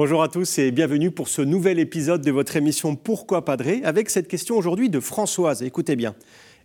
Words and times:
Bonjour 0.00 0.22
à 0.22 0.28
tous 0.28 0.60
et 0.60 0.70
bienvenue 0.70 1.10
pour 1.10 1.26
ce 1.26 1.42
nouvel 1.42 1.80
épisode 1.80 2.22
de 2.22 2.30
votre 2.30 2.54
émission 2.54 2.94
Pourquoi 2.94 3.44
Padré 3.44 3.80
avec 3.82 4.10
cette 4.10 4.28
question 4.28 4.56
aujourd'hui 4.56 4.90
de 4.90 5.00
Françoise. 5.00 5.64
Écoutez 5.64 5.96
bien. 5.96 6.14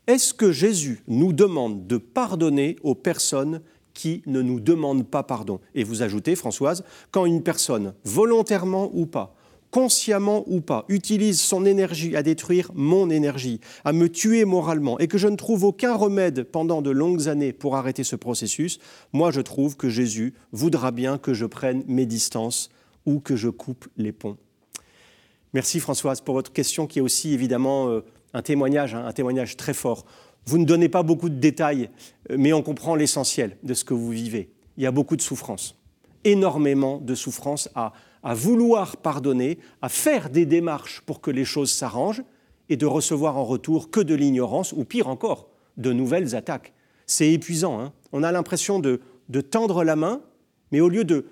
Est-ce 0.05 0.35
que 0.35 0.51
Jésus 0.51 1.01
nous 1.07 1.33
demande 1.33 1.87
de 1.87 1.97
pardonner 1.97 2.75
aux 2.83 2.93
personnes 2.93 3.61
qui 3.95 4.21
ne 4.27 4.43
nous 4.43 4.59
demandent 4.59 5.07
pas 5.07 5.23
pardon? 5.23 5.59
Et 5.73 5.83
vous 5.83 6.03
ajoutez, 6.03 6.35
Françoise, 6.35 6.83
quand 7.09 7.25
une 7.25 7.41
personne, 7.41 7.95
volontairement 8.05 8.91
ou 8.93 9.07
pas, 9.07 9.33
consciemment 9.71 10.43
ou 10.45 10.61
pas, 10.61 10.85
utilise 10.87 11.41
son 11.41 11.65
énergie 11.65 12.15
à 12.15 12.21
détruire 12.21 12.69
mon 12.75 13.09
énergie, 13.09 13.61
à 13.83 13.93
me 13.93 14.09
tuer 14.09 14.45
moralement, 14.45 14.99
et 14.99 15.07
que 15.07 15.17
je 15.17 15.27
ne 15.27 15.37
trouve 15.37 15.63
aucun 15.63 15.95
remède 15.95 16.43
pendant 16.43 16.83
de 16.83 16.91
longues 16.91 17.27
années 17.27 17.51
pour 17.51 17.77
arrêter 17.77 18.03
ce 18.03 18.15
processus, 18.15 18.77
moi 19.11 19.31
je 19.31 19.41
trouve 19.41 19.75
que 19.75 19.89
Jésus 19.89 20.35
voudra 20.51 20.91
bien 20.91 21.17
que 21.17 21.33
je 21.33 21.47
prenne 21.47 21.83
mes 21.87 22.05
distances 22.05 22.69
ou 23.05 23.19
que 23.19 23.35
je 23.35 23.49
coupe 23.49 23.87
les 23.97 24.11
ponts. 24.11 24.37
Merci 25.53 25.79
Françoise 25.79 26.21
pour 26.21 26.35
votre 26.35 26.51
question 26.51 26.87
qui 26.87 26.99
est 26.99 27.01
aussi 27.01 27.33
évidemment 27.33 27.89
euh, 27.89 28.01
un 28.33 28.41
témoignage, 28.41 28.95
hein, 28.95 29.05
un 29.05 29.11
témoignage 29.11 29.57
très 29.57 29.73
fort. 29.73 30.05
Vous 30.45 30.57
ne 30.57 30.65
donnez 30.65 30.89
pas 30.89 31.03
beaucoup 31.03 31.29
de 31.29 31.39
détails, 31.39 31.89
euh, 32.31 32.35
mais 32.37 32.53
on 32.53 32.61
comprend 32.61 32.95
l'essentiel 32.95 33.57
de 33.63 33.73
ce 33.73 33.83
que 33.83 33.93
vous 33.93 34.09
vivez. 34.09 34.51
Il 34.77 34.83
y 34.83 34.87
a 34.87 34.91
beaucoup 34.91 35.15
de 35.15 35.21
souffrance, 35.21 35.77
énormément 36.23 36.97
de 36.97 37.13
souffrance 37.15 37.69
à 37.75 37.93
vouloir 38.33 38.97
pardonner, 38.97 39.59
à 39.81 39.89
faire 39.89 40.29
des 40.29 40.45
démarches 40.45 41.01
pour 41.01 41.21
que 41.21 41.29
les 41.29 41.45
choses 41.45 41.71
s'arrangent 41.71 42.23
et 42.69 42.77
de 42.77 42.85
recevoir 42.85 43.37
en 43.37 43.43
retour 43.43 43.91
que 43.91 43.99
de 43.99 44.15
l'ignorance 44.15 44.73
ou 44.73 44.85
pire 44.85 45.07
encore, 45.07 45.49
de 45.77 45.91
nouvelles 45.91 46.35
attaques. 46.35 46.73
C'est 47.05 47.31
épuisant. 47.31 47.79
Hein. 47.79 47.93
On 48.11 48.23
a 48.23 48.31
l'impression 48.31 48.79
de, 48.79 49.01
tendre 49.51 49.83
la 49.83 49.95
main, 49.95 50.21
mais 50.71 50.79
au 50.79 50.89
lieu 50.89 51.03
de, 51.03 51.25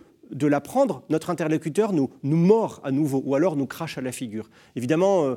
la 0.48 0.62
prendre, 0.62 1.04
notre 1.10 1.30
interlocuteur 1.30 1.94
nous, 1.94 2.10
nous 2.24 2.38
mord 2.38 2.82
à 2.84 2.92
nouveau 2.92 3.22
ou 3.26 3.36
alors 3.36 3.56
nous 3.56 3.68
crache 3.68 3.98
à 3.98 4.02
la 4.02 4.12
figure. 4.12 4.50
Évidemment, 4.76 5.26
euh, 5.26 5.36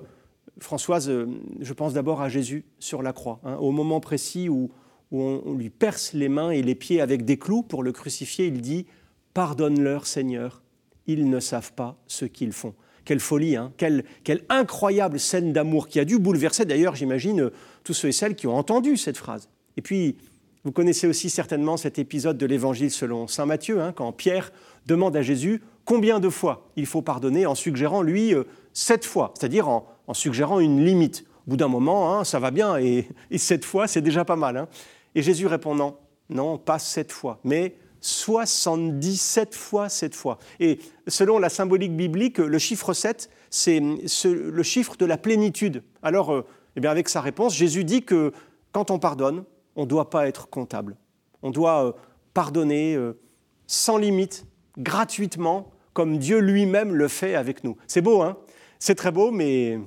Françoise, 0.59 1.09
euh, 1.09 1.27
je 1.61 1.73
pense 1.73 1.95
d'abord 1.95 2.21
à 2.21 2.29
Jésus 2.29 2.65
sur 2.79 3.03
la 3.03 3.13
croix, 3.13 3.41
hein. 3.45 3.57
au 3.57 3.73
moment 3.73 4.01
précis 4.01 4.49
où, 4.49 4.71
on 5.17 5.55
lui 5.55 5.71
perce 5.71 6.13
les 6.13 6.29
mains 6.29 6.51
et 6.51 6.61
les 6.61 6.75
pieds 6.75 7.01
avec 7.01 7.25
des 7.25 7.37
clous 7.37 7.63
pour 7.63 7.85
le 7.85 7.93
crucifier, 7.93 8.47
il 8.47 8.61
dit 8.61 8.87
Pardonne-leur, 9.33 10.09
Seigneur, 10.09 10.61
ils 11.07 11.29
ne 11.29 11.39
savent 11.39 11.73
pas 11.73 11.97
ce 12.09 12.25
qu'ils 12.25 12.53
font. 12.53 12.75
Quelle 13.05 13.21
folie, 13.21 13.55
hein 13.55 13.73
quelle, 13.77 14.05
incroyable 14.49 15.21
scène 15.21 15.53
d'amour 15.53 15.87
qui 15.87 16.01
a 16.01 16.05
dû 16.05 16.19
bouleverser 16.19 16.65
d'ailleurs, 16.65 16.97
j'imagine, 16.97 17.51
tous 17.85 17.95
ceux 17.95 18.09
et 18.09 18.13
celles 18.13 18.35
qui 18.35 18.49
ont 18.49 18.57
entendu 18.57 18.97
cette 18.97 19.19
phrase. 19.19 19.49
Et 19.77 19.83
puis, 19.83 20.17
vous 20.65 20.73
connaissez 20.73 21.07
aussi 21.07 21.29
certainement 21.29 21.77
cet 21.77 21.99
épisode 21.99 22.39
de 22.39 22.47
l'Évangile 22.47 22.91
selon 22.91 23.27
Saint 23.27 23.45
Matthieu, 23.45 23.83
hein, 23.83 23.93
quand 23.93 24.13
Pierre 24.13 24.51
demande 24.87 25.15
à 25.15 25.21
Jésus 25.21 25.63
combien 25.85 26.21
de 26.21 26.31
fois 26.31 26.71
il 26.77 26.87
faut 26.87 27.03
pardonner 27.03 27.45
en 27.45 27.55
suggérant, 27.55 28.01
lui, 28.01 28.35
euh, 28.35 28.45
sept 28.73 29.05
fois, 29.05 29.35
c'est-à-dire 29.39 29.69
en, 29.69 29.87
suggérant 30.15 30.61
une 30.61 30.83
limite. 30.83 31.27
Au 31.47 31.51
bout 31.51 31.57
d'un 31.59 31.69
moment, 31.69 32.15
hein, 32.15 32.25
ça 32.25 32.39
va 32.39 32.51
bien, 32.51 32.79
et, 32.79 33.07
sept 33.37 33.65
fois, 33.65 33.87
c'est 33.87 34.01
déjà 34.01 34.25
pas 34.25 34.37
mal. 34.37 34.67
Et 35.15 35.21
Jésus 35.21 35.47
répondant, 35.47 35.99
non, 36.31 36.57
pas 36.57 36.79
sept 36.79 37.13
fois, 37.13 37.41
mais 37.45 37.75
77 38.01 39.55
fois 39.55 39.91
cette 39.91 40.15
fois. 40.15 40.39
Et 40.61 40.79
selon 41.07 41.39
la 41.39 41.51
symbolique 41.51 41.95
biblique, 41.95 42.39
le 42.39 42.59
chiffre 42.59 42.95
7, 42.95 43.29
c'est 43.51 43.81
le 43.81 44.63
chiffre 44.63 44.97
de 44.97 45.05
la 45.05 45.19
plénitude. 45.19 45.83
Alors, 46.03 46.33
euh, 46.33 46.47
eh 46.77 46.81
bien 46.81 46.91
avec 46.91 47.11
sa 47.11 47.21
réponse, 47.21 47.55
Jésus 47.55 47.85
dit 47.85 48.03
que 48.03 48.33
quand 48.73 48.91
on 48.91 48.99
pardonne, 48.99 49.45
on 49.77 49.83
ne 49.83 49.87
doit 49.87 50.11
pas 50.11 50.29
être 50.29 50.49
comptable. 50.49 50.97
On 51.43 51.51
doit 51.51 51.87
euh, 51.87 51.93
pardonner 52.33 52.95
euh, 52.95 53.19
sans 53.67 53.97
limite, 53.97 54.47
gratuitement, 54.79 55.71
comme 55.93 56.19
Dieu 56.19 56.39
lui-même 56.39 56.95
le 56.95 57.09
fait 57.09 57.35
avec 57.35 57.65
nous. 57.65 57.77
C'est 57.87 58.03
beau, 58.03 58.23
hein? 58.23 58.37
C'est 58.79 58.97
très 58.97 59.13
beau, 59.13 59.31
mais, 59.31 59.79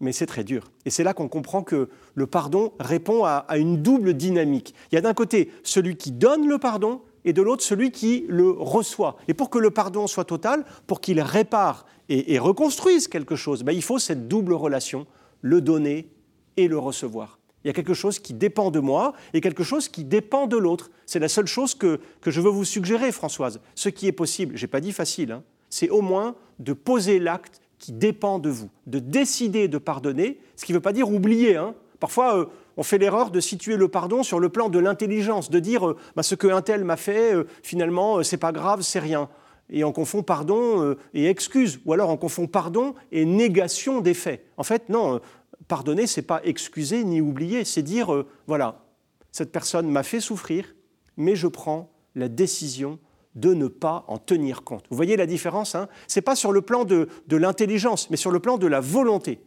mais 0.00 0.12
c'est 0.12 0.26
très 0.26 0.44
dur. 0.44 0.70
Et 0.86 0.90
c'est 0.90 1.02
là 1.02 1.12
qu'on 1.12 1.28
comprend 1.28 1.62
que 1.62 1.90
le 2.14 2.26
pardon 2.26 2.72
répond 2.78 3.24
à, 3.24 3.44
une 3.56 3.82
double 3.82 4.14
dynamique. 4.14 4.74
Il 4.90 4.94
y 4.94 4.98
a 4.98 5.02
d'un 5.02 5.14
côté 5.14 5.50
celui 5.62 5.96
qui 5.96 6.12
donne 6.12 6.48
le 6.48 6.58
pardon, 6.58 7.02
et 7.24 7.34
de 7.34 7.42
l'autre 7.42 7.62
celui 7.62 7.90
qui 7.90 8.24
le 8.28 8.50
reçoit. 8.50 9.18
Et 9.28 9.34
pour 9.34 9.50
que 9.50 9.58
le 9.58 9.70
pardon 9.70 10.06
soit 10.06 10.24
total, 10.24 10.64
pour 10.86 11.02
qu'il 11.02 11.20
répare 11.20 11.84
et, 12.08 12.38
reconstruise 12.38 13.08
quelque 13.08 13.36
chose, 13.36 13.62
ben, 13.62 13.72
il 13.72 13.82
faut 13.82 13.98
cette 13.98 14.26
double 14.26 14.54
relation, 14.54 15.06
le 15.42 15.60
donner 15.60 16.08
et 16.56 16.66
le 16.66 16.78
recevoir. 16.78 17.39
Il 17.64 17.68
y 17.68 17.70
a 17.70 17.74
quelque 17.74 17.94
chose 17.94 18.18
qui 18.18 18.32
dépend 18.32 18.70
de 18.70 18.80
moi 18.80 19.12
et 19.34 19.40
quelque 19.40 19.62
chose 19.62 19.88
qui 19.88 20.04
dépend 20.04 20.46
de 20.46 20.56
l'autre. 20.56 20.90
C'est 21.06 21.18
la 21.18 21.28
seule 21.28 21.46
chose 21.46 21.74
que, 21.74 22.00
je 22.24 22.40
veux 22.40 22.50
vous 22.50 22.64
suggérer, 22.64 23.12
Françoise. 23.12 23.60
Ce 23.74 23.88
qui 23.88 24.06
est 24.06 24.12
possible, 24.12 24.56
je 24.56 24.64
n'ai 24.64 24.68
pas 24.68 24.80
dit 24.80 24.92
facile, 24.92 25.32
hein, 25.32 25.42
c'est 25.68 25.90
au 25.90 26.00
moins 26.00 26.34
de 26.58 26.72
poser 26.72 27.18
l'acte 27.18 27.60
qui 27.78 27.92
dépend 27.92 28.38
de 28.38 28.50
vous, 28.50 28.70
de 28.86 28.98
décider 28.98 29.68
de 29.68 29.78
pardonner, 29.78 30.38
ce 30.56 30.64
qui 30.64 30.72
ne 30.72 30.76
veut 30.76 30.82
pas 30.82 30.92
dire 30.92 31.10
oublier. 31.10 31.56
Hein. 31.56 31.74
Parfois, 31.98 32.36
euh, 32.36 32.44
on 32.80 32.82
fait 32.82 32.96
l'erreur 32.96 33.30
de 33.30 33.40
situer 33.40 33.76
le 33.76 33.88
pardon 33.88 34.22
sur 34.22 34.40
le 34.40 34.48
plan 34.48 34.70
de 34.70 34.78
l'intelligence, 34.78 35.50
de 35.50 35.58
dire 35.58 35.86
euh, 35.86 35.96
bah, 36.16 36.22
ce 36.22 36.34
qu'un 36.34 36.62
tel 36.62 36.82
m'a 36.82 36.96
fait, 36.96 37.34
euh, 37.34 37.44
finalement, 37.62 38.16
euh, 38.16 38.22
c'est 38.22 38.38
pas 38.38 38.52
grave, 38.52 38.80
c'est 38.80 38.98
rien. 38.98 39.28
Et 39.68 39.84
on 39.84 39.92
confond 39.92 40.22
pardon 40.22 40.96
et 41.14 41.26
excuse, 41.26 41.78
ou 41.84 41.92
alors 41.92 42.10
on 42.10 42.16
confond 42.16 42.48
pardon 42.48 42.94
et 43.12 43.24
négation 43.24 44.00
des 44.00 44.14
faits. 44.14 44.44
En 44.56 44.64
fait, 44.64 44.88
non, 44.88 45.20
pardonner, 45.70 46.06
c'est 46.08 46.22
pas 46.22 46.42
excuser 46.44 47.04
ni 47.04 47.20
oublier, 47.20 47.64
c'est 47.64 47.82
dire 47.82 48.24
voilà, 48.48 48.84
cette 49.30 49.52
personne 49.52 49.88
m'a 49.88 50.02
fait 50.02 50.20
souffrir, 50.20 50.74
mais 51.16 51.36
je 51.36 51.46
prends 51.46 51.90
la 52.16 52.28
décision 52.28 52.98
de 53.36 53.54
ne 53.54 53.68
pas 53.68 54.04
en 54.08 54.18
tenir 54.18 54.64
compte. 54.64 54.84
Vous 54.90 54.96
voyez 54.96 55.16
la 55.16 55.26
différence 55.26 55.76
hein? 55.76 55.88
Ce 56.08 56.18
n'est 56.18 56.22
pas 56.22 56.34
sur 56.34 56.50
le 56.50 56.60
plan 56.60 56.84
de, 56.84 57.08
de 57.28 57.36
l'intelligence, 57.36 58.10
mais 58.10 58.16
sur 58.16 58.32
le 58.32 58.40
plan 58.40 58.58
de 58.58 58.66
la 58.66 58.80
volonté. 58.80 59.40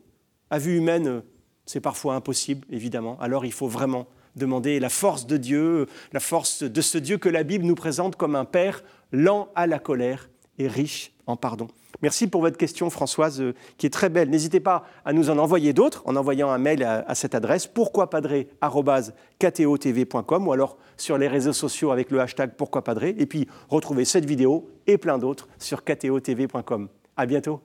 À 0.50 0.59
vue 0.59 0.78
humaine, 0.78 1.23
c'est 1.66 1.81
parfois 1.81 2.16
impossible, 2.16 2.66
évidemment. 2.72 3.17
Alors 3.19 3.45
il 3.45 3.51
faut 3.51 3.67
vraiment 3.67 4.07
demander 4.38 4.79
la 4.79 4.89
force 4.89 5.28
de 5.28 5.35
Dieu, 5.35 5.88
la 6.13 6.22
force 6.22 6.63
de 6.63 6.81
ce 6.81 6.97
Dieu 6.97 7.17
que 7.17 7.29
la 7.29 7.44
Bible 7.44 7.66
nous 7.66 7.75
présente 7.75 8.16
comme 8.16 8.38
un 8.38 8.45
Père 8.45 8.81
lent 9.12 9.50
à 9.56 9.67
la 9.67 9.78
colère 9.79 10.29
et 10.57 10.69
riche 10.69 11.12
en 11.28 11.35
pardon. 11.35 11.67
Merci 12.03 12.27
pour 12.27 12.41
votre 12.41 12.57
question, 12.57 12.89
Françoise, 12.89 13.39
euh, 13.39 13.55
qui 13.77 13.85
est 13.85 13.89
très 13.89 14.09
belle. 14.09 14.29
N'hésitez 14.29 14.59
pas 14.59 14.83
à 15.05 15.13
nous 15.13 15.29
en 15.29 15.37
envoyer 15.37 15.71
d'autres 15.71 16.03
en 16.05 16.17
envoyant 16.17 16.49
un 16.49 16.57
mail 16.57 16.83
à, 16.83 17.15
cette 17.15 17.33
adresse 17.33 17.65
pourquoipadré.com 17.65 20.47
ou 20.47 20.51
alors 20.51 20.77
sur 20.97 21.17
les 21.17 21.29
réseaux 21.29 21.53
sociaux 21.53 21.91
avec 21.91 22.11
le 22.11 22.19
hashtag 22.19 22.55
pourquoipadré. 22.57 23.15
Et 23.17 23.25
puis 23.25 23.47
retrouvez 23.69 24.03
cette 24.03 24.25
vidéo 24.25 24.67
et 24.85 24.97
plein 24.97 25.17
d'autres 25.17 25.47
sur 25.57 25.85
ktotv.com. 25.85 26.89
À 27.15 27.25
bientôt. 27.25 27.61